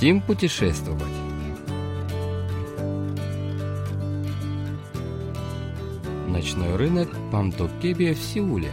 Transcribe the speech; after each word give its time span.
Хотим 0.00 0.20
путешествовать? 0.20 1.02
Ночной 6.28 6.76
рынок 6.76 7.08
Памтоккеби 7.32 8.12
в 8.12 8.18
Сеуле. 8.18 8.70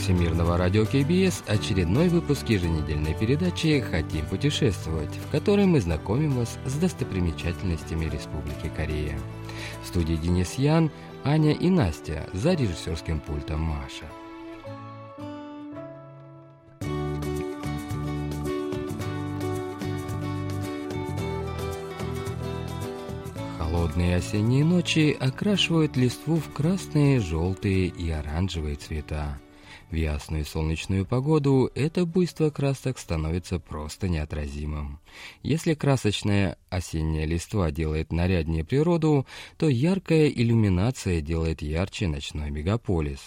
Всемирного 0.00 0.56
радио 0.56 0.86
КБС 0.86 1.42
очередной 1.46 2.08
выпуск 2.08 2.48
еженедельной 2.48 3.12
передачи 3.12 3.80
«Хотим 3.80 4.24
путешествовать», 4.24 5.14
в 5.14 5.30
которой 5.30 5.66
мы 5.66 5.78
знакомим 5.82 6.32
вас 6.32 6.58
с 6.64 6.72
достопримечательностями 6.76 8.06
Республики 8.06 8.72
Корея. 8.74 9.18
В 9.84 9.88
студии 9.88 10.14
Денис 10.14 10.54
Ян, 10.54 10.90
Аня 11.22 11.52
и 11.52 11.68
Настя, 11.68 12.26
за 12.32 12.54
режиссерским 12.54 13.20
пультом 13.20 13.60
Маша. 13.60 14.06
Холодные 23.58 24.16
осенние 24.16 24.64
ночи 24.64 25.14
окрашивают 25.20 25.98
листву 25.98 26.36
в 26.36 26.50
красные, 26.54 27.20
желтые 27.20 27.88
и 27.88 28.10
оранжевые 28.10 28.76
цвета. 28.76 29.38
В 29.90 29.94
ясную 29.96 30.44
солнечную 30.44 31.04
погоду 31.04 31.68
это 31.74 32.06
буйство 32.06 32.50
красок 32.50 32.96
становится 32.96 33.58
просто 33.58 34.08
неотразимым. 34.08 35.00
Если 35.42 35.74
красочная 35.74 36.56
осенняя 36.68 37.26
листва 37.26 37.72
делает 37.72 38.12
наряднее 38.12 38.64
природу, 38.64 39.26
то 39.58 39.68
яркая 39.68 40.28
иллюминация 40.28 41.20
делает 41.20 41.60
ярче 41.60 42.06
ночной 42.06 42.50
мегаполис. 42.50 43.18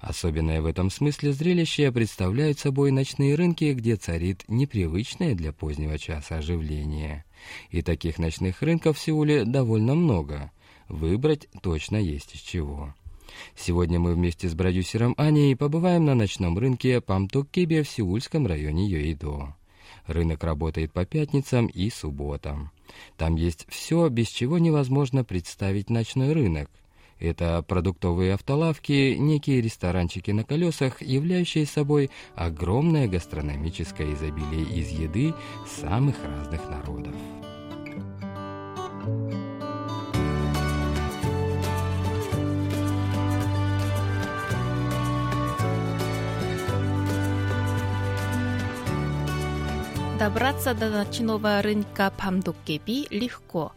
Особенное 0.00 0.62
в 0.62 0.66
этом 0.66 0.90
смысле 0.90 1.32
зрелище 1.32 1.92
представляют 1.92 2.58
собой 2.58 2.90
ночные 2.90 3.34
рынки, 3.34 3.74
где 3.74 3.96
царит 3.96 4.44
непривычное 4.48 5.34
для 5.34 5.52
позднего 5.52 5.98
часа 5.98 6.38
оживление. 6.38 7.24
И 7.70 7.82
таких 7.82 8.18
ночных 8.18 8.62
рынков 8.62 8.96
в 8.96 9.00
Сеуле 9.00 9.44
довольно 9.44 9.94
много. 9.94 10.52
Выбрать 10.88 11.48
точно 11.60 11.96
есть 11.96 12.34
из 12.34 12.40
чего. 12.40 12.94
Сегодня 13.56 13.98
мы 13.98 14.14
вместе 14.14 14.48
с 14.48 14.54
продюсером 14.54 15.14
Аней 15.16 15.54
побываем 15.56 16.04
на 16.04 16.14
ночном 16.14 16.58
рынке 16.58 17.00
Памтоккебе 17.00 17.82
в 17.82 17.88
сеульском 17.88 18.46
районе 18.46 18.86
Йоидо. 18.86 19.54
Рынок 20.06 20.42
работает 20.44 20.92
по 20.92 21.04
пятницам 21.04 21.66
и 21.66 21.90
субботам. 21.90 22.70
Там 23.16 23.36
есть 23.36 23.66
все, 23.68 24.08
без 24.08 24.28
чего 24.28 24.58
невозможно 24.58 25.24
представить 25.24 25.90
ночной 25.90 26.32
рынок. 26.32 26.70
Это 27.18 27.64
продуктовые 27.66 28.34
автолавки, 28.34 29.16
некие 29.18 29.60
ресторанчики 29.60 30.30
на 30.30 30.44
колесах, 30.44 31.02
являющие 31.02 31.66
собой 31.66 32.10
огромное 32.36 33.08
гастрономическое 33.08 34.14
изобилие 34.14 34.62
из 34.62 34.88
еды 34.90 35.34
самых 35.66 36.16
разных 36.24 36.70
народов. 36.70 37.14
Добраться 50.18 50.74
до 50.74 50.90
ночного 50.90 51.62
рынка 51.62 52.12
Памдоккеби 52.18 53.06
легко. 53.10 53.72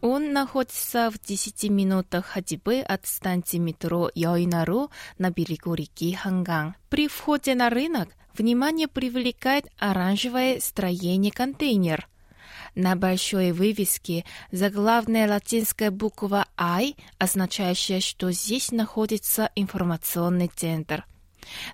Он 0.00 0.32
находится 0.32 1.10
в 1.10 1.20
10 1.20 1.64
минутах 1.64 2.24
ходьбы 2.24 2.80
от 2.80 3.04
станции 3.04 3.58
метро 3.58 4.10
Йойнару 4.14 4.90
на 5.18 5.30
берегу 5.30 5.74
реки 5.74 6.14
Ханган. 6.14 6.76
При 6.88 7.08
входе 7.08 7.54
на 7.54 7.68
рынок 7.68 8.08
внимание 8.32 8.88
привлекает 8.88 9.66
оранжевое 9.78 10.60
строение 10.60 11.30
контейнер. 11.30 12.08
На 12.74 12.96
большой 12.96 13.52
вывеске 13.52 14.24
заглавная 14.50 15.28
латинская 15.28 15.90
буква 15.90 16.46
«I», 16.56 16.96
означающая, 17.18 18.00
что 18.00 18.32
здесь 18.32 18.72
находится 18.72 19.50
информационный 19.54 20.48
центр. 20.48 21.04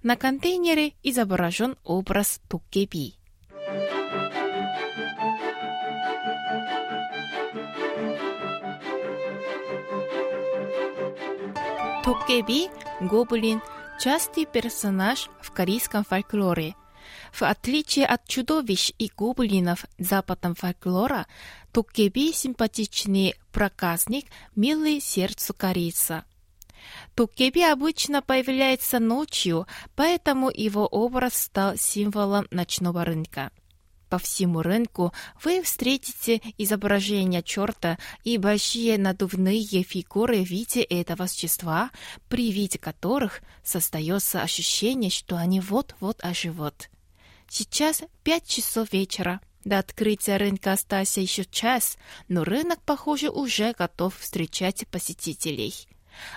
На 0.03 0.17
контейнере 0.17 0.95
изображен 1.05 1.77
образ 1.85 2.41
Туккеби. 12.07 12.69
Токкеби– 12.69 12.71
гоблин, 13.01 13.61
частый 13.99 14.47
персонаж 14.47 15.29
в 15.43 15.51
корейском 15.51 16.05
фольклоре. 16.05 16.77
В 17.33 17.43
отличие 17.43 18.07
от 18.07 18.29
чудовищ 18.29 18.93
и 18.97 19.11
гоблинов 19.17 19.87
западного 19.99 20.55
фольклора, 20.55 21.27
Токкеби– 21.73 22.33
симпатичный 22.35 23.35
проказник, 23.51 24.27
милый 24.55 25.01
сердцу 25.01 25.53
корейца. 25.53 26.25
Токкеби 27.17 27.63
обычно 27.63 28.23
появляется 28.23 29.01
ночью, 29.01 29.67
поэтому 29.97 30.49
его 30.49 30.87
образ 30.87 31.35
стал 31.35 31.77
символом 31.77 32.47
ночного 32.53 33.05
рынка. 33.05 33.51
По 34.17 34.21
всему 34.21 34.63
рынку 34.63 35.13
вы 35.45 35.63
встретите 35.63 36.41
изображения 36.57 37.43
черта 37.43 37.99
и 38.25 38.39
большие 38.39 38.97
надувные 38.97 39.83
фигуры 39.83 40.43
в 40.43 40.49
виде 40.49 40.81
этого 40.81 41.27
существа, 41.27 41.91
при 42.31 42.51
виде 42.51 42.79
которых 42.79 43.43
создается 43.63 44.41
ощущение, 44.41 45.11
что 45.11 45.37
они 45.37 45.61
вот-вот 45.61 46.25
оживут. 46.25 46.89
Сейчас 47.47 48.05
пять 48.23 48.49
часов 48.49 48.91
вечера. 48.91 49.43
До 49.67 49.81
открытия 49.81 50.39
рынка 50.39 50.73
остался 50.73 51.21
еще 51.21 51.45
час, 51.45 51.99
но 52.27 52.43
рынок, 52.43 52.81
похоже, 52.87 53.29
уже 53.29 53.75
готов 53.75 54.17
встречать 54.17 54.89
посетителей. 54.89 55.75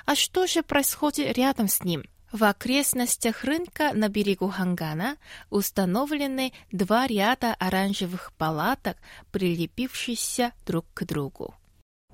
А 0.06 0.16
что 0.16 0.48
же 0.48 0.64
происходит 0.64 1.38
рядом 1.38 1.70
с 1.70 1.82
ним? 1.86 2.04
В 2.33 2.43
окрестностях 2.43 3.45
рынка 3.45 3.93
на 3.95 4.09
берегу 4.09 4.49
Хангана 4.49 5.19
установлены 5.51 6.53
два 6.73 7.07
ряда 7.07 7.55
оранжевых 7.55 8.33
палаток, 8.37 8.97
прилепившихся 9.31 10.53
друг 10.67 10.85
к 10.95 11.05
другу. 11.05 11.55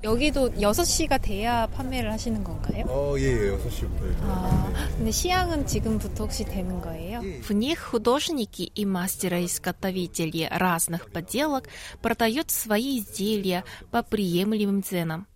여기도 0.02 0.50
6시가 0.54 1.20
돼야 1.20 1.66
판매를 1.66 2.10
하시는 2.10 2.42
건가요? 2.42 2.84
어, 2.88 3.14
예, 3.18 3.24
예, 3.24 3.50
6시부터. 3.52 4.22
아, 4.22 4.72
근데 4.96 5.10
시향은 5.10 5.66
지금부터 5.66 6.24
혹시 6.24 6.44
되는 6.44 6.80
거예요? 6.80 7.20
В 7.42 7.52
них 7.52 7.78
художники 7.80 8.62
и 8.62 8.84
мастера-изготовители 8.86 10.48
разных 10.50 11.10
поделок 11.10 11.68
продают 12.00 12.50
свои 12.50 12.98
изделия 12.98 13.62
по 13.90 14.02
приемлемым 14.02 14.82
ценам. 14.82 15.26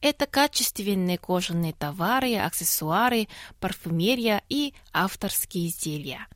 Это 0.00 0.26
качественные 0.26 1.18
кожаные 1.18 1.72
товары, 1.72 2.36
аксессуары, 2.36 3.28
парфюмерия 3.60 4.42
и 4.48 4.74
авторские 4.92 5.68
изделия. 5.68 6.26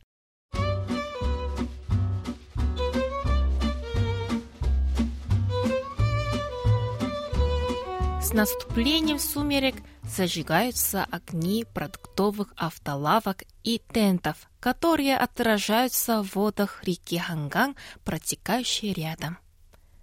С 8.30 8.32
наступлением 8.32 9.18
сумерек 9.18 9.74
зажигаются 10.04 11.04
огни 11.10 11.64
продуктовых 11.64 12.52
автолавок 12.56 13.42
и 13.64 13.82
тентов, 13.92 14.48
которые 14.60 15.16
отражаются 15.16 16.22
в 16.22 16.36
водах 16.36 16.84
реки 16.84 17.18
Ханган, 17.18 17.74
протекающей 18.04 18.92
рядом. 18.92 19.38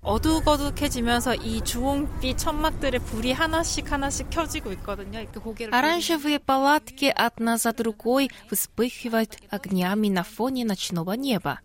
어둑어둑해지면서 0.06 1.36
이 1.36 1.62
주홍빛 1.62 2.36
천막들의 2.36 3.00
불이 3.00 3.32
하나씩 3.32 3.92
하나씩 3.92 4.30
켜지고 4.30 4.72
있거든요. 4.72 5.20
이렇게 5.20 5.38
고개를 5.38 5.72
Оранжевые 5.72 6.40
палатки 6.40 7.12
одна 7.14 7.56
за 7.56 7.72
другой 7.72 8.28
вспыхивают 8.50 9.36
огнями 9.48 10.08
на 10.08 10.24
фоне 10.24 10.64
ночного 10.64 11.12
неба. 11.12 11.60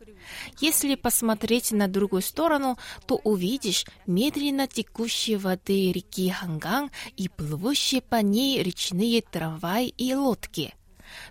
Если 0.61 0.93
посмотреть 0.95 1.71
на 1.71 1.87
другую 1.87 2.21
сторону, 2.21 2.77
то 3.07 3.15
увидишь 3.23 3.85
медленно 4.05 4.67
текущие 4.67 5.37
воды 5.37 5.91
реки 5.91 6.29
Ханган 6.29 6.91
и 7.15 7.29
плывущие 7.29 8.01
по 8.01 8.17
ней 8.17 8.61
речные 8.61 9.21
трамваи 9.23 9.87
и 9.87 10.13
лодки. 10.13 10.75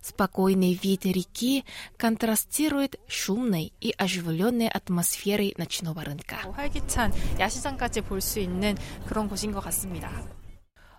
Спокойный 0.01 0.73
вид 0.73 1.05
реки 1.05 1.65
контрастирует 1.97 2.99
шумной 3.07 3.73
и 3.79 3.93
оживленной 3.97 4.67
атмосферой 4.67 5.53
ночного 5.57 6.03
рынка. 6.03 6.37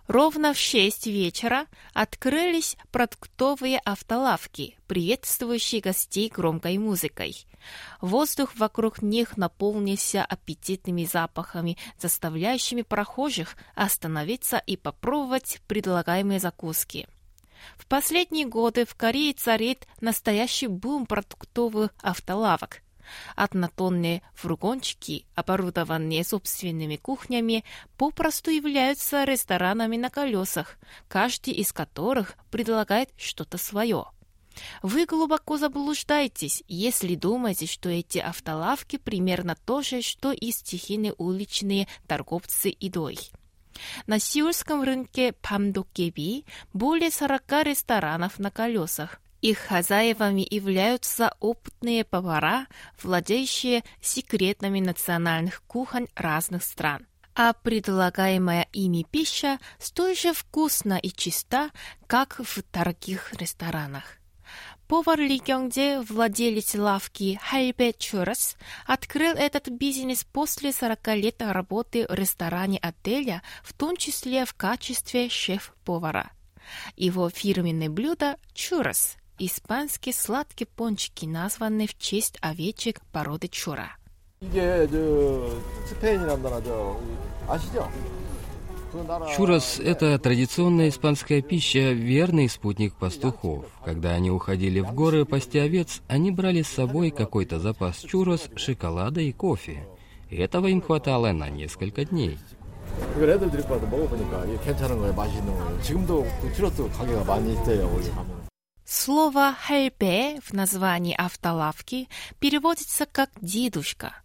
Ровно 0.07 0.53
в 0.53 0.57
6 0.57 1.07
вечера 1.07 1.65
открылись 1.93 2.75
продуктовые 2.91 3.79
автолавки, 3.79 4.77
приветствующие 4.87 5.79
гостей 5.79 6.29
громкой 6.29 6.77
музыкой. 6.77 7.45
Воздух 8.01 8.55
вокруг 8.57 9.01
них 9.01 9.37
наполнился 9.37 10.25
аппетитными 10.25 11.05
запахами, 11.05 11.77
заставляющими 11.97 12.81
прохожих 12.81 13.55
остановиться 13.75 14.57
и 14.57 14.75
попробовать 14.75 15.61
предлагаемые 15.67 16.41
закуски. 16.41 17.07
В 17.77 17.87
последние 17.87 18.45
годы 18.45 18.85
в 18.85 18.95
Корее 18.95 19.33
царит 19.33 19.87
настоящий 20.01 20.67
бум 20.67 21.05
продуктовых 21.05 21.91
автолавок. 22.01 22.81
Однотонные 23.35 24.21
фургончики, 24.33 25.25
оборудованные 25.35 26.23
собственными 26.23 26.95
кухнями, 26.95 27.63
попросту 27.97 28.51
являются 28.51 29.23
ресторанами 29.23 29.97
на 29.97 30.09
колесах, 30.09 30.77
каждый 31.07 31.53
из 31.53 31.73
которых 31.73 32.35
предлагает 32.49 33.09
что-то 33.17 33.57
свое. 33.57 34.05
Вы 34.81 35.05
глубоко 35.05 35.57
заблуждаетесь, 35.57 36.63
если 36.67 37.15
думаете, 37.15 37.65
что 37.65 37.89
эти 37.89 38.19
автолавки 38.19 38.97
примерно 38.97 39.55
то 39.65 39.81
же, 39.81 40.01
что 40.01 40.31
и 40.31 40.51
стихийные 40.51 41.13
уличные 41.17 41.87
торговцы 42.07 42.75
едой. 42.79 43.17
На 44.07 44.19
сеульском 44.19 44.83
рынке 44.83 45.33
Памдоккеби 45.41 46.45
более 46.73 47.11
40 47.11 47.41
ресторанов 47.63 48.39
на 48.39 48.51
колесах. 48.51 49.19
Их 49.41 49.57
хозяевами 49.57 50.47
являются 50.49 51.35
опытные 51.41 52.05
повара, 52.05 52.67
владеющие 53.01 53.83
секретами 54.01 54.79
национальных 54.79 55.61
кухонь 55.63 56.07
разных 56.15 56.63
стран. 56.63 57.05
А 57.35 57.51
предлагаемая 57.53 58.67
ими 58.71 59.05
пища 59.09 59.59
столь 59.79 60.15
же 60.15 60.33
вкусна 60.33 60.97
и 60.97 61.09
чиста, 61.09 61.71
как 62.07 62.39
в 62.39 62.63
дорогих 62.71 63.33
ресторанах. 63.33 64.17
Повар 64.87 65.19
Ли 65.19 65.39
Гёнгде, 65.39 66.01
владелец 66.01 66.75
лавки 66.75 67.39
Хальбе 67.41 67.93
Чурас, 67.93 68.57
открыл 68.85 69.33
этот 69.35 69.69
бизнес 69.69 70.23
после 70.23 70.71
40 70.71 71.07
лет 71.15 71.41
работы 71.41 72.05
в 72.07 72.13
ресторане 72.13 72.79
отеля, 72.79 73.41
в 73.63 73.73
том 73.73 73.97
числе 73.97 74.45
в 74.45 74.53
качестве 74.53 75.29
шеф-повара. 75.29 76.31
Его 76.95 77.29
фирменное 77.29 77.89
блюдо– 77.89 78.37
чурас 78.53 79.17
испанские 79.39 80.13
сладкие 80.13 80.67
пончики, 80.67 81.25
названные 81.25 81.87
в 81.87 81.97
честь 81.97 82.37
овечек 82.41 83.01
породы 83.11 83.47
чура. 83.47 83.95
Чурос– 89.35 89.79
это 89.83 90.19
традиционная 90.19 90.89
испанская 90.89 91.41
пища, 91.41 91.91
верный 91.93 92.47
спутник 92.47 92.93
пастухов. 92.93 93.65
Когда 93.83 94.11
они 94.11 94.29
уходили 94.29 94.81
в 94.81 94.93
горы 94.93 95.25
пасти 95.25 95.57
овец, 95.57 96.01
они 96.07 96.31
брали 96.31 96.61
с 96.61 96.67
собой 96.67 97.09
какой-то 97.09 97.59
запас 97.59 97.97
чурос, 97.99 98.49
шоколада 98.55 99.21
и 99.21 99.31
кофе. 99.31 99.87
Этого 100.29 100.67
им 100.67 100.81
хватало 100.81 101.31
на 101.31 101.49
несколько 101.49 102.05
дней. 102.05 102.37
Слово 108.85 109.53
«хайбе» 109.53 110.39
в 110.41 110.53
названии 110.53 111.15
автолавки 111.17 112.07
переводится 112.39 113.05
как 113.11 113.29
«дедушка», 113.41 114.22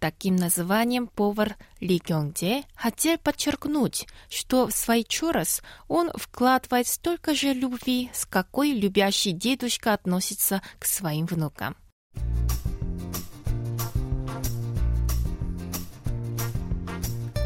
Таким 0.00 0.36
названием 0.36 1.08
повар 1.08 1.56
Ли 1.78 2.00
Гёнгде 2.02 2.64
хотел 2.74 3.18
подчеркнуть, 3.18 4.06
что 4.30 4.66
в 4.66 4.72
свой 4.72 5.04
чурас 5.04 5.60
он 5.88 6.10
вкладывает 6.14 6.86
столько 6.86 7.34
же 7.34 7.52
любви, 7.52 8.10
с 8.14 8.24
какой 8.24 8.72
любящий 8.72 9.32
дедушка 9.32 9.92
относится 9.92 10.62
к 10.78 10.86
своим 10.86 11.26
внукам. 11.26 11.76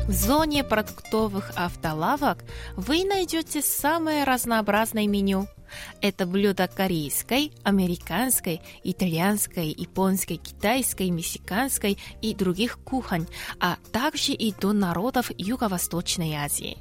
В 0.07 0.13
зоне 0.13 0.63
продуктовых 0.63 1.51
автолавок 1.57 2.45
вы 2.77 3.03
найдете 3.05 3.63
самое 3.63 4.23
разнообразное 4.23 5.09
меню– 5.09 5.49
это 6.01 6.27
блюда 6.27 6.69
корейской, 6.69 7.53
американской, 7.63 8.61
итальянской, 8.83 9.69
японской, 9.69 10.37
китайской, 10.37 11.11
мексиканской 11.11 11.99
и 12.21 12.35
других 12.35 12.79
кухонь, 12.79 13.27
а 13.61 13.77
также 13.93 14.33
и 14.33 14.53
до 14.53 14.73
народов 14.73 15.31
Юго-Восточной 15.37 16.35
Азии. 16.35 16.79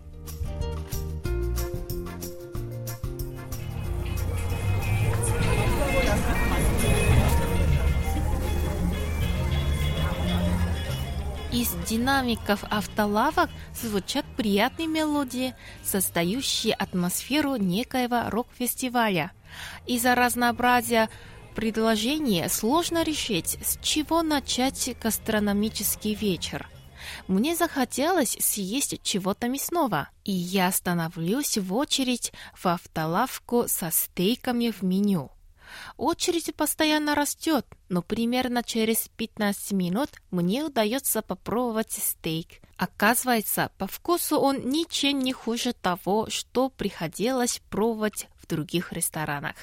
Из 11.64 11.72
динамиков 11.88 12.66
автолавок 12.70 13.50
звучат 13.74 14.26
приятные 14.36 14.86
мелодии, 14.86 15.56
создающие 15.82 16.74
атмосферу 16.74 17.56
некоего 17.56 18.30
рок-фестиваля. 18.30 19.32
Из-за 19.88 20.14
разнообразия 20.14 21.10
предложения 21.56 22.50
сложно 22.50 23.04
решить, 23.04 23.58
с 23.64 23.80
чего 23.82 24.24
начать 24.24 24.94
гастрономический 25.02 26.16
вечер. 26.16 26.68
Мне 27.30 27.56
захотелось 27.56 28.36
съесть 28.42 29.02
чего-то 29.02 29.48
мясного, 29.48 30.10
и 30.26 30.34
я 30.34 30.70
становлюсь 30.70 31.58
в 31.58 31.74
очередь 31.74 32.34
в 32.54 32.66
автолавку 32.66 33.70
со 33.70 33.90
стейками 33.90 34.70
в 34.70 34.82
меню. 34.82 35.32
Очередь 35.98 36.56
постоянно 36.56 37.16
растет, 37.16 37.66
но 37.90 38.02
примерно 38.02 38.64
через 38.64 39.10
15 39.18 39.72
минут 39.74 40.10
мне 40.32 40.64
удается 40.64 41.22
попробовать 41.22 41.92
стейк. 41.92 42.62
Оказывается, 42.78 43.72
по 43.78 43.88
вкусу 43.88 44.40
он 44.40 44.70
ничем 44.70 45.20
не 45.20 45.34
хуже 45.34 45.74
того, 45.74 46.30
что 46.30 46.70
приходилось 46.70 47.62
пробовать 47.70 48.28
в 48.42 48.48
других 48.48 48.92
ресторанах. 48.92 49.56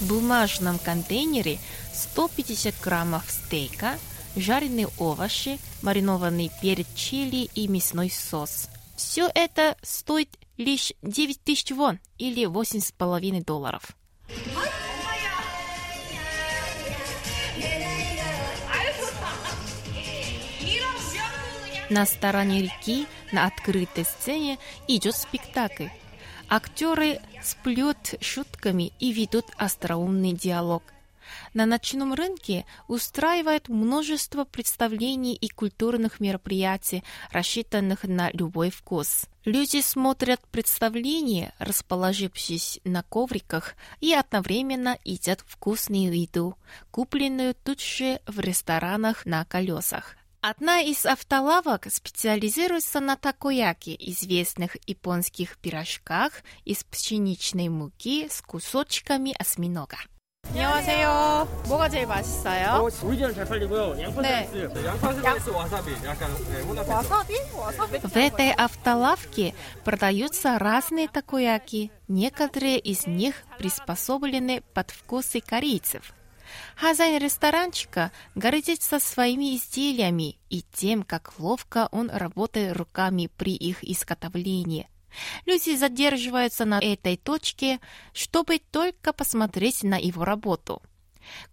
В 0.00 0.08
бумажном 0.08 0.78
контейнере 0.78 1.58
150 1.92 2.74
граммов 2.80 3.24
стейка, 3.28 3.98
жареные 4.36 4.88
овощи, 4.98 5.58
маринованный 5.82 6.52
перец 6.62 6.86
чили 6.94 7.48
и 7.54 7.66
мясной 7.66 8.10
сос– 8.10 8.68
все 8.98 9.30
это 9.32 9.76
стоит 9.80 10.36
лишь 10.56 10.92
9 11.02 11.42
тысяч 11.44 11.70
вон 11.70 12.00
или 12.18 12.44
8,5 12.46 13.44
долларов. 13.44 13.96
На 21.88 22.04
стороне 22.04 22.62
реки, 22.62 23.06
на 23.32 23.46
открытой 23.46 24.04
сцене, 24.04 24.58
идет 24.88 25.14
спектакль. 25.14 25.86
Актеры 26.50 27.20
сплют 27.42 28.14
шутками 28.20 28.92
и 28.98 29.12
ведут 29.12 29.46
остроумный 29.56 30.32
диалог– 30.32 30.82
на 31.54 31.66
ночном 31.66 32.14
рынке 32.14 32.64
устраивают 32.86 33.68
множество 33.68 34.44
представлений 34.44 35.34
и 35.34 35.48
культурных 35.48 36.20
мероприятий, 36.20 37.04
рассчитанных 37.30 38.04
на 38.04 38.30
любой 38.32 38.70
вкус. 38.70 39.26
Люди 39.44 39.80
смотрят 39.80 40.40
представления, 40.48 41.54
расположившись 41.58 42.80
на 42.84 43.02
ковриках, 43.02 43.74
и 44.00 44.12
одновременно 44.12 44.98
едят 45.04 45.42
вкусную 45.46 46.20
еду, 46.20 46.56
купленную 46.90 47.54
тут 47.54 47.80
же 47.80 48.20
в 48.26 48.40
ресторанах 48.40 49.24
на 49.24 49.44
колесах. 49.44 50.16
Одна 50.40 50.80
из 50.80 51.04
автолавок 51.04 51.88
специализируется 51.90 53.00
на 53.00 53.16
такояке, 53.16 53.96
известных 53.98 54.76
японских 54.86 55.58
пирожках 55.58 56.44
из 56.64 56.84
пшеничной 56.84 57.68
муки 57.68 58.28
с 58.30 58.40
кусочками 58.40 59.34
осьминога. 59.36 59.96
안녕하세요. 60.53 61.63
뭐가 61.67 61.89
제일 61.89 62.05
맛있어요? 62.05 62.83
어, 62.83 62.83
오리지널 62.83 63.33
잘 63.33 63.43
팔리고요. 63.43 63.99
양파 63.99 64.21
네. 64.21 64.45
스라이스, 64.45 64.73
네, 64.73 64.85
양파 64.85 65.13
스라이스 65.13 65.49
와사비, 65.49 65.91
약간 66.05 66.31
네, 66.51 66.61
혼합해서. 66.61 66.93
와사비? 66.93 67.33
와사비? 67.55 67.97
В 67.99 68.17
этой 68.17 68.51
автолавке 68.51 69.55
продаются 69.83 70.59
разные 70.59 71.07
такояки. 71.07 71.89
Некоторые 72.07 72.77
из 72.77 73.07
них 73.07 73.43
приспособлены 73.57 74.61
под 74.75 74.91
вкусы 74.91 75.41
корейцев. 75.41 76.13
Хозяин 76.75 77.19
ресторанчика 77.19 78.11
гордится 78.35 78.99
своими 78.99 79.55
изделиями 79.55 80.37
и 80.51 80.61
тем, 80.71 81.01
как 81.01 81.33
ловко 81.39 81.89
он 81.91 82.11
работает 82.11 82.77
руками 82.77 83.27
при 83.37 83.55
их 83.55 83.83
изготовлении – 83.83 84.93
Люди 85.46 85.76
задерживаются 85.76 86.64
на 86.64 86.78
этой 86.80 87.16
точке, 87.16 87.80
чтобы 88.12 88.58
только 88.58 89.12
посмотреть 89.12 89.82
на 89.82 89.96
его 89.96 90.24
работу. 90.24 90.82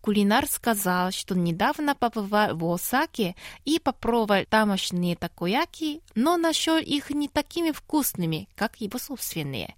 Кулинар 0.02 0.48
сказал, 0.48 1.12
что 1.12 1.36
недавно 1.36 1.96
побывал 1.96 2.56
в 2.56 2.74
Осаке 2.74 3.36
и 3.66 3.80
попробовал 3.80 4.46
тамошние 4.50 5.16
такояки, 5.16 6.02
но 6.16 6.38
нашел 6.38 6.78
их 6.78 7.10
не 7.10 7.28
такими 7.28 7.72
вкусными, 7.72 8.48
как 8.56 8.78
его 8.78 9.00
собственные. 9.00 9.76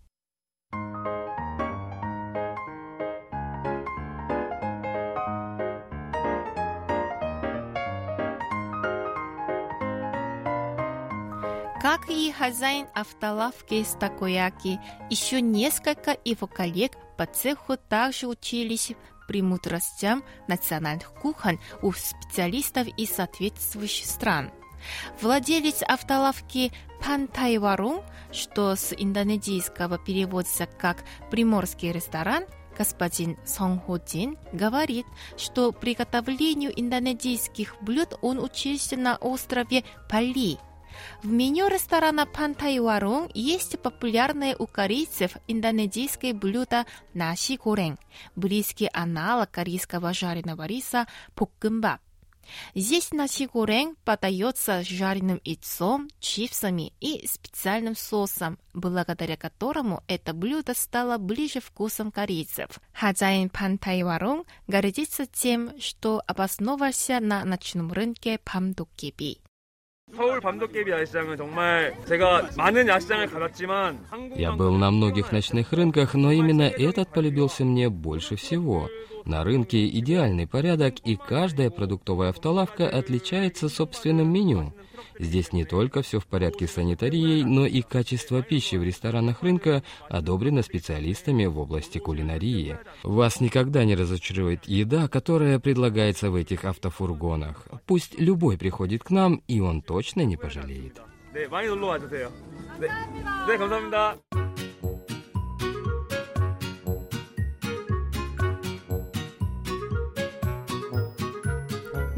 Как 11.88 12.10
и 12.10 12.34
хозяин 12.34 12.88
автолавки 12.94 13.82
с 13.82 13.98
такояки, 13.98 14.78
еще 15.10 15.40
несколько 15.40 16.18
его 16.26 16.46
коллег 16.46 16.92
по 17.18 17.26
цеху 17.26 17.78
также 17.78 18.28
учились 18.28 18.92
премудростям 19.30 20.22
национальных 20.50 21.14
кухонь 21.14 21.60
у 21.82 21.94
специалистов 21.94 22.88
из 22.98 23.12
соответствующих 23.12 24.06
стран. 24.06 24.52
Владелец 25.22 25.82
автолавки 25.82 26.74
Пан 27.02 27.30
Тайварун, 27.30 28.02
что 28.34 28.76
с 28.76 28.92
индонезийского 28.94 29.98
переводится 29.98 30.66
как 30.66 31.06
«приморский 31.32 31.94
ресторан», 31.94 32.44
господин 32.78 33.38
Сон 33.46 33.80
Хо 33.80 33.98
говорит, 34.52 35.06
что 35.38 35.72
приготовлению 35.72 36.78
индонезийских 36.78 37.78
блюд 37.80 38.18
он 38.22 38.40
учился 38.40 38.98
на 38.98 39.16
острове 39.16 39.86
Пали– 40.10 40.58
в 41.24 41.28
меню 41.28 41.68
ресторана 41.68 42.26
Пантайуарунг 42.26 43.32
есть 43.34 43.80
популярное 43.80 44.56
у 44.58 44.68
корейцев 44.68 45.38
индонезийское 45.48 46.34
блюдо 46.34 46.86
наши 47.14 47.58
горен, 47.58 47.98
близкий 48.36 48.90
аналог 48.94 49.52
корейского 49.52 50.14
жареного 50.14 50.66
риса 50.66 51.08
поккымбап. 51.36 52.02
Здесь 52.76 53.12
ночи-гурен 53.12 53.96
подается 54.04 54.84
с 54.84 54.88
жареным 54.88 55.42
яйцом, 55.44 56.10
чипсами 56.20 56.94
и 57.00 57.28
специальным 57.28 57.96
соусом, 57.96 58.58
благодаря 58.74 59.38
которому 59.38 60.04
это 60.08 60.34
блюдо 60.34 60.74
стало 60.74 61.18
ближе 61.18 61.60
вкусом 61.60 62.12
корейцев. 62.12 62.70
Хозяин 62.94 63.50
Пан 63.50 63.78
Тайварун 63.78 64.46
гордится 64.68 65.26
тем, 65.26 65.80
что 65.80 66.22
обосновался 66.26 67.20
на 67.20 67.44
ночном 67.44 67.92
рынке 67.92 68.40
Памдуккиби. 68.44 69.40
Я 74.36 74.52
был 74.54 74.72
на 74.72 74.90
многих 74.90 75.32
ночных 75.32 75.74
рынках, 75.74 76.14
но 76.14 76.32
именно 76.32 76.64
этот 76.64 77.10
полюбился 77.10 77.66
мне 77.66 77.90
больше 77.90 78.36
всего. 78.36 78.90
На 79.26 79.44
рынке 79.44 79.88
идеальный 79.88 80.48
порядок, 80.48 80.96
и 81.04 81.18
каждая 81.18 81.70
продуктовая 81.70 82.30
автолавка 82.30 82.88
отличается 82.88 83.68
собственным 83.68 84.32
меню. 84.32 84.74
Здесь 85.19 85.53
не 85.53 85.65
только 85.65 86.03
все 86.03 86.21
в 86.21 86.27
порядке 86.27 86.67
с 86.67 86.73
санитарией, 86.73 87.45
но 87.45 87.67
и 87.67 87.83
качество 87.83 88.43
пищи 88.43 88.77
в 88.77 88.83
ресторанах 88.83 89.43
рынка 89.43 89.83
одобрено 90.09 90.63
специалистами 90.63 91.47
в 91.47 91.59
области 91.59 91.99
кулинарии. 91.99 92.79
Вас 93.03 93.41
никогда 93.41 93.85
не 93.85 93.95
разочарует 93.95 94.65
еда, 94.67 95.09
которая 95.09 95.59
предлагается 95.59 96.31
в 96.31 96.35
этих 96.35 96.65
автофургонах. 96.65 97.67
Пусть 97.87 98.19
любой 98.19 98.59
приходит 98.59 99.05
к 99.05 99.11
нам, 99.11 99.43
и 99.49 99.61
он 99.61 99.83
точно 99.83 100.23
не 100.23 100.37
пожалеет. 100.37 101.01
네, 101.33 101.49
많이 101.49 101.67
놀러 101.67 101.87
와주세요. 101.87 102.31
네, 102.79 102.89
네 103.49 103.57
감사합니다. 103.57 104.19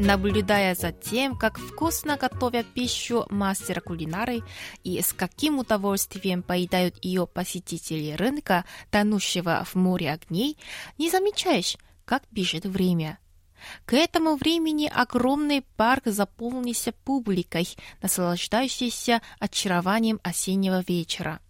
Наблюдая 0.00 0.74
за 0.74 0.92
тем, 0.92 1.36
как 1.36 1.58
вкусно 1.58 2.16
готовят 2.16 2.66
пищу 2.66 3.26
мастера 3.28 3.80
кулинары 3.80 4.42
и 4.82 5.00
с 5.00 5.12
каким 5.12 5.58
удовольствием 5.58 6.42
поедают 6.42 6.96
ее 7.04 7.26
посетители 7.26 8.12
рынка, 8.12 8.64
тонущего 8.90 9.62
в 9.64 9.74
море 9.74 10.12
огней, 10.12 10.56
не 10.96 11.10
замечаешь, 11.10 11.76
как 12.06 12.22
бежит 12.30 12.64
время. 12.64 13.18
К 13.84 13.92
этому 13.92 14.36
времени 14.36 14.90
огромный 14.92 15.62
парк 15.76 16.04
заполнился 16.06 16.92
публикой, 16.92 17.68
наслаждающейся 18.00 19.20
очарованием 19.38 20.18
осеннего 20.22 20.82
вечера. 20.88 21.40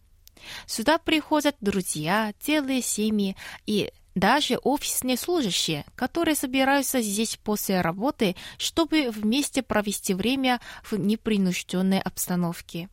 Сюда 0.67 0.99
приходят 0.99 1.55
друзья, 1.61 2.33
целые 2.41 2.83
семьи 2.83 3.37
и 3.67 3.93
даже 4.16 4.58
офисные 4.64 5.18
служащие, 5.18 5.86
которые 5.96 6.36
собираются 6.36 7.02
здесь 7.02 7.38
после 7.38 7.82
работы, 7.82 8.36
чтобы 8.58 9.10
вместе 9.12 9.62
провести 9.62 10.14
время 10.14 10.62
в 10.84 10.94
непринужденной 10.94 12.00
обстановке. 12.00 12.90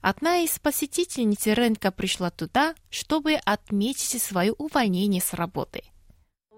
Одна 0.00 0.38
из 0.38 0.58
посетительниц 0.58 1.46
рынка 1.48 1.90
пришла 1.90 2.30
туда, 2.30 2.74
чтобы 2.90 3.34
отметить 3.34 4.22
свое 4.22 4.52
увольнение 4.52 5.20
с 5.20 5.34
работы. 5.34 5.82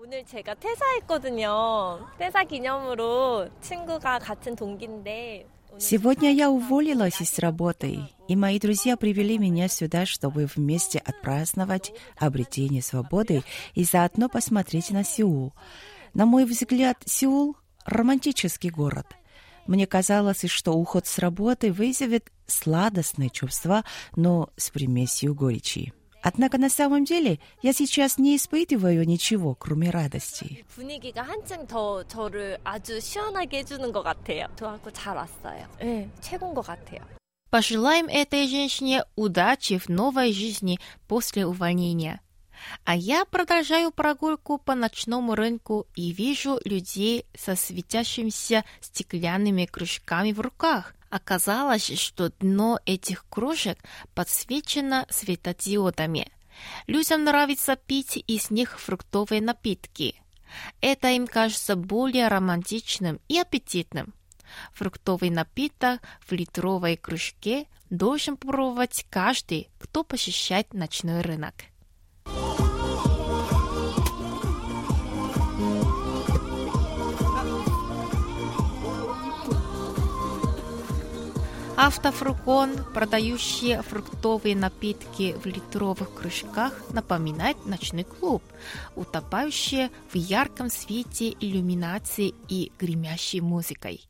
오늘 0.07 0.23
제가 0.27 0.55
퇴사했거든요. 0.57 2.07
퇴사 2.19 2.45
기념으로 2.45 3.49
친구가 3.63 4.19
같은 4.19 4.55
동기인데 4.55 5.47
Сегодня 5.78 6.34
я 6.34 6.50
уволилась 6.50 7.22
из 7.22 7.38
работы, 7.40 8.00
и 8.28 8.36
мои 8.36 8.60
друзья 8.60 8.98
привели 8.98 9.38
меня 9.38 9.68
сюда, 9.68 10.06
чтобы 10.06 10.46
вместе 10.46 11.00
отпраздновать 11.00 11.94
обретение 12.18 12.82
свободы 12.82 13.44
и 13.76 13.84
заодно 13.84 14.30
посмотреть 14.30 14.92
на 14.92 15.04
Сеул. 15.04 15.54
На 16.14 16.26
мой 16.26 16.46
взгляд, 16.46 16.98
Сеул— 17.06 17.56
романтический 17.86 18.70
город. 18.70 19.08
Мне 19.68 19.86
казалось, 19.86 20.46
что 20.48 20.74
уход 20.74 21.06
с 21.06 21.20
работы 21.20 21.72
вызовет 21.72 22.32
сладостные 22.48 23.30
чувства, 23.30 23.84
но 24.16 24.50
с 24.58 24.70
примесью 24.72 25.36
горечи. 25.36 25.94
Однако 26.23 26.57
на 26.57 26.71
самом 26.71 27.05
деле 27.05 27.39
я 27.61 27.75
сейчас 27.75 28.17
не 28.17 28.37
испытываю 28.37 29.07
ничего, 29.07 29.55
кроме 29.55 29.91
радости. 29.91 30.65
분위기가 30.75 31.23
한층 31.23 31.67
더 31.67 32.03
저를 32.05 32.59
아주 32.65 32.99
시원하게 32.99 33.59
해주는 33.59 33.93
것 33.93 34.03
같아요. 34.03 34.47
좋아하고 34.59 34.91
잘 34.91 35.17
왔어요. 35.17 35.69
네, 35.81 36.09
최고인 36.23 36.55
것 36.55 36.67
같아요. 36.67 37.03
Пожелаем 37.51 38.09
этой 38.09 38.49
женщине 38.49 39.05
удачи 39.17 39.79
в 39.79 39.89
новой 39.89 40.33
жизни 40.33 40.79
после 41.07 41.45
увольнения. 41.47 42.21
А 42.85 42.97
я 42.97 43.25
продолжаю 43.27 43.91
прогулку 43.91 44.59
по 44.59 44.75
ночному 44.75 45.35
рынку 45.35 45.87
и 45.95 46.13
вижу 46.13 46.59
людей 46.65 47.27
со 47.37 47.55
светящимися 47.55 48.65
стеклянными 48.81 49.67
кружками 49.67 50.33
в 50.33 50.41
руках. 50.41 50.95
Оказалось, 51.10 51.98
что 52.00 52.30
дно 52.40 52.80
этих 52.86 53.26
кружек 53.30 53.80
подсвечено 54.14 55.06
светодиодами. 55.10 56.32
Людям 56.88 57.24
нравится 57.24 57.76
пить 57.76 58.24
из 58.28 58.52
них 58.52 58.80
фруктовые 58.80 59.42
напитки. 59.42 60.22
Это 60.82 61.10
им 61.10 61.26
кажется 61.28 61.76
более 61.76 62.28
романтичным 62.28 63.20
и 63.28 63.40
аппетитным. 63.40 64.14
Фруктовый 64.74 65.30
напиток 65.30 66.02
в 66.28 66.32
литровой 66.32 66.98
кружке 66.98 67.68
должен 67.90 68.36
пробовать 68.36 69.06
каждый, 69.10 69.70
кто 69.80 70.04
посещает 70.04 70.74
ночной 70.74 71.22
рынок. 71.22 71.56
Автофрукон, 81.82 82.72
продающий 82.94 83.82
фруктовые 83.82 84.54
напитки 84.54 85.34
в 85.42 85.46
литровых 85.46 86.14
кружках, 86.14 86.74
напоминает 86.92 87.66
ночной 87.66 88.04
клуб, 88.04 88.44
утопающий 88.98 89.90
в 90.12 90.16
ярком 90.18 90.70
свете 90.70 91.34
иллюминации 91.40 92.34
и 92.50 92.74
гремящей 92.78 93.40
музыкой. 93.40 94.10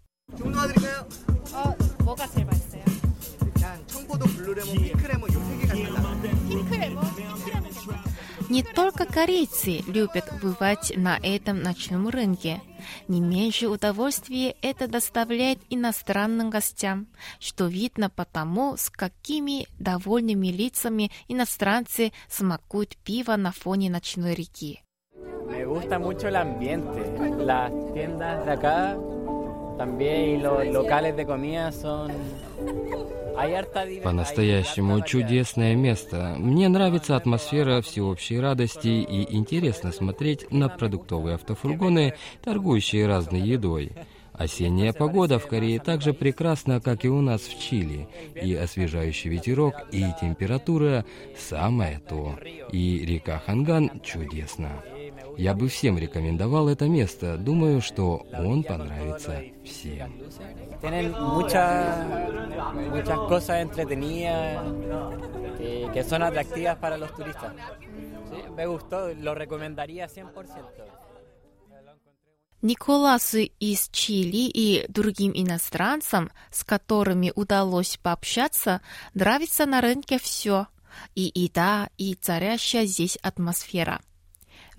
Не 8.50 8.64
только 8.64 9.06
корейцы 9.06 9.84
любят 9.88 10.26
бывать 10.42 10.92
на 10.96 11.20
этом 11.22 11.62
ночном 11.62 12.10
рынке. 12.10 12.62
Не 13.08 13.22
меньше 13.22 13.68
удовольствия 13.68 14.56
это 14.62 14.88
доставляет 14.88 15.60
иностранным 15.70 16.50
гостям, 16.50 17.08
что 17.40 17.68
видно 17.68 18.10
потому, 18.10 18.76
с 18.76 18.90
какими 18.90 19.68
довольными 19.78 20.48
лицами 20.48 21.12
иностранцы 21.28 22.12
смакуют 22.28 22.98
пиво 22.98 23.36
на 23.36 23.52
фоне 23.52 23.90
ночной 23.90 24.34
реки. 24.34 24.82
Me 25.50 25.66
gusta 25.66 25.98
mucho 25.98 26.28
el 26.28 26.36
ambiente. 26.36 27.02
Las 27.44 27.72
tiendas 27.94 28.46
de 28.46 28.52
acá 28.52 28.96
También 29.80 30.44
los 30.44 30.68
locales 30.68 31.16
de 31.16 31.26
comida 31.26 31.72
son 31.72 32.12
по-настоящему 34.04 35.02
чудесное 35.02 35.76
место. 35.76 36.36
Мне 36.38 36.68
нравится 36.70 37.16
атмосфера 37.16 37.82
всеобщей 37.82 38.40
радости 38.40 38.88
и 38.88 39.36
интересно 39.36 39.92
смотреть 39.92 40.52
на 40.52 40.70
продуктовые 40.70 41.36
автофургоны, 41.36 42.16
торгующие 42.44 43.08
разной 43.08 43.42
едой. 43.42 43.92
Осенняя 44.34 44.94
погода 44.94 45.38
в 45.38 45.48
Корее 45.48 45.80
так 45.80 46.02
же 46.02 46.14
прекрасна, 46.14 46.80
как 46.80 47.04
и 47.04 47.10
у 47.10 47.20
нас 47.20 47.42
в 47.42 47.60
Чили. 47.60 48.08
И 48.42 48.56
освежающий 48.56 49.30
ветерок, 49.30 49.76
и 49.92 50.06
температура 50.22 51.04
самое 51.38 52.00
то. 52.00 52.40
И 52.72 53.06
река 53.06 53.42
Ханган 53.46 54.00
чудесна. 54.02 54.82
Я 55.40 55.54
бы 55.54 55.70
всем 55.70 55.98
рекомендовал 55.98 56.68
это 56.68 56.90
место. 56.90 57.38
Думаю, 57.38 57.82
что 57.82 58.28
он 58.34 58.62
понравится 58.62 59.42
всем. 59.64 60.12
Tienen 60.82 61.14
muchas, 61.14 62.06
muchas 62.92 63.20
cosas 63.20 63.62
entretenidas 63.62 64.62
que, 65.58 65.90
que 65.94 66.04
son 66.04 66.24
atractivas 66.24 66.78
para 66.80 66.98
los 66.98 67.16
turistas. 67.16 67.54
Sí, 68.30 68.52
me 68.54 68.66
gustó, 68.66 69.14
lo 69.14 69.34
recomendaría 69.34 70.08
100%. 70.08 70.34
Николасу 72.62 73.38
из 73.62 73.88
Чили 73.94 74.52
и 74.54 74.86
другим 74.90 75.32
иностранцам, 75.34 76.32
с 76.52 76.66
которыми 76.66 77.32
удалось 77.34 77.96
пообщаться, 77.96 78.82
нравится 79.14 79.66
на 79.66 79.80
рынке 79.80 80.20
все. 80.20 80.68
И 81.16 81.32
еда, 81.34 81.88
и 81.98 82.16
царящая 82.16 82.86
здесь 82.86 83.18
атмосфера. 83.22 84.02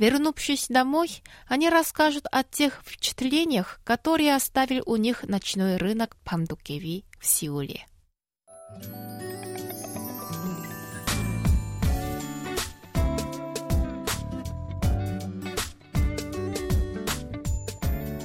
Вернувшись 0.00 0.69
домой, 0.71 1.23
они 1.47 1.69
расскажут 1.69 2.25
о 2.33 2.42
тех 2.42 2.80
впечатлениях, 2.83 3.80
которые 3.85 4.35
оставил 4.35 4.83
у 4.87 4.97
них 4.97 5.25
ночной 5.25 5.76
рынок 5.76 6.16
Пандукеви 6.25 7.04
в 7.21 7.26
Сеуле. 7.26 7.87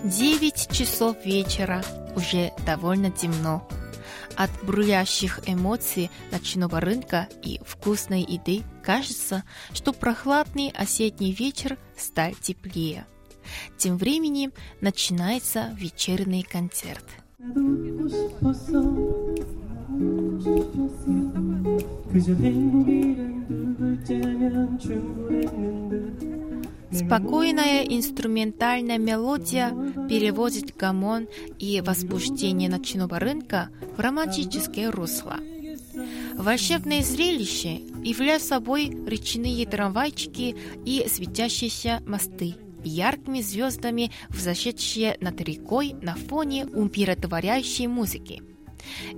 Девять 0.06 0.70
часов 0.72 1.18
вечера, 1.26 1.84
уже 2.16 2.54
довольно 2.66 3.12
темно. 3.12 3.68
От 4.38 4.50
брулящих 4.64 5.42
эмоций 5.46 6.10
ночного 6.32 6.80
рынка 6.80 7.28
и 7.44 7.60
вкусной 7.66 8.22
еды 8.22 8.64
кажется, 8.86 9.44
что 9.74 9.94
прохладный 9.94 10.70
осенний 10.70 11.34
вечер 11.34 11.78
стал 11.98 12.32
теплее. 12.40 13.06
Тем 13.78 13.98
временем 13.98 14.54
начинается 14.82 15.76
вечерний 15.78 16.44
концерт. 16.44 17.06
Спокойная 26.92 27.84
инструментальная 27.84 28.98
мелодия 28.98 29.70
переводит 30.08 30.76
гамон 30.76 31.28
и 31.60 31.82
возбуждение 31.82 32.70
ночного 32.70 33.20
рынка 33.20 33.70
в 33.98 34.00
романтическое 34.00 34.92
русло. 34.92 35.38
Волшебное 36.38 37.02
зрелище 37.02 37.82
являют 38.04 38.44
собой 38.44 38.90
речные 39.08 39.66
трамвайчики 39.66 40.56
и 40.86 41.08
светящиеся 41.08 42.04
мосты, 42.06 42.56
яркими 42.84 43.42
звездами 43.42 44.12
взошедшие 44.30 45.18
над 45.22 45.40
рекой 45.42 45.94
на 46.02 46.16
фоне 46.16 46.66
умиротворяющей 46.66 47.88
музыки. 47.88 48.44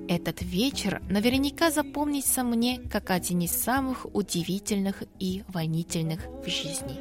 Этот 0.08 0.42
вечер 0.42 1.02
наверняка 1.10 1.72
запомнится 1.72 2.44
мне 2.44 2.80
как 2.90 3.10
один 3.10 3.42
из 3.42 3.52
самых 3.52 4.06
удивительных 4.14 5.04
и 5.20 5.44
волнительных 5.50 6.22
в 6.46 6.48
жизни. 6.48 6.98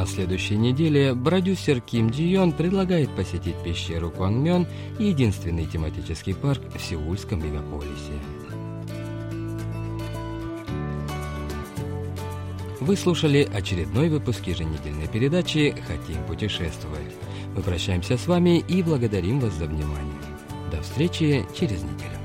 На 0.00 0.06
следующей 0.06 0.56
неделе 0.56 1.14
продюсер 1.14 1.82
Ким 1.82 2.08
Джи 2.08 2.22
Йон 2.22 2.52
предлагает 2.52 3.14
посетить 3.14 3.62
пещеру 3.62 4.10
Куангмён, 4.10 4.66
единственный 4.98 5.66
тематический 5.66 6.34
парк 6.34 6.62
в 6.74 6.80
сеульском 6.80 7.44
мегаполисе. 7.44 8.14
Вы 12.80 12.96
слушали 12.96 13.46
очередной 13.52 14.08
выпуск 14.08 14.46
еженедельной 14.46 15.06
передачи 15.06 15.76
«Хотим 15.86 16.24
путешествовать». 16.24 17.14
Мы 17.54 17.60
прощаемся 17.60 18.16
с 18.16 18.26
вами 18.26 18.60
и 18.60 18.82
благодарим 18.82 19.38
вас 19.38 19.52
за 19.52 19.66
внимание. 19.66 20.22
До 20.72 20.80
встречи 20.80 21.44
через 21.54 21.82
неделю. 21.82 22.19